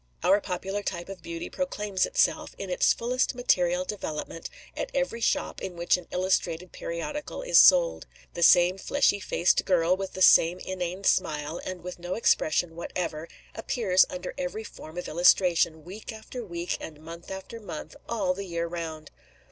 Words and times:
Our 0.23 0.41
popular 0.41 0.81
type 0.81 1.09
of 1.09 1.21
beauty 1.21 1.47
proclaims 1.47 2.07
itself, 2.07 2.55
in 2.57 2.71
its 2.71 2.91
fullest 2.91 3.35
material 3.35 3.85
development, 3.85 4.49
at 4.75 4.89
every 4.95 5.21
shop 5.21 5.61
in 5.61 5.75
which 5.75 5.95
an 5.95 6.07
illustrated 6.09 6.71
periodical 6.71 7.43
is 7.43 7.59
sold. 7.59 8.07
The 8.33 8.41
same 8.41 8.79
fleshy 8.79 9.19
faced 9.19 9.63
girl, 9.63 9.95
with 9.95 10.13
the 10.13 10.21
same 10.23 10.57
inane 10.57 11.03
smile, 11.03 11.61
and 11.63 11.83
with 11.83 11.99
no 11.99 12.13
other 12.13 12.17
expression 12.17 12.75
whatever, 12.75 13.27
appears 13.53 14.07
under 14.09 14.33
every 14.39 14.63
form 14.63 14.97
of 14.97 15.07
illustration, 15.07 15.83
week 15.83 16.11
after 16.11 16.43
week, 16.43 16.77
and 16.81 16.99
month 16.99 17.29
after 17.29 17.59
month, 17.59 17.95
all 18.09 18.33
the 18.33 18.45
year 18.47 18.65
round. 18.65 19.11